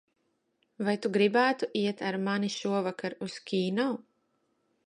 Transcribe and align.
Vai 0.87 0.95
tu 1.03 1.11
gribētu 1.17 1.69
iet 1.83 2.01
ar 2.13 2.19
mani 2.31 2.51
šovakar 2.57 3.19
uz 3.27 3.41
kino? 3.53 3.91